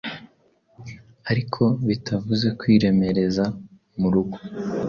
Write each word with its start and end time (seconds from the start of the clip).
ariko 1.31 1.61
bitavuze 1.87 2.47
kwiremereza 2.59 3.45
murugo 3.99 4.37